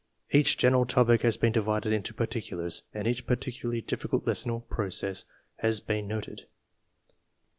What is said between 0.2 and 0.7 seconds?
Each